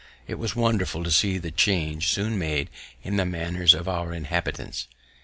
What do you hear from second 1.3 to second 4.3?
the change soon made in the manners of our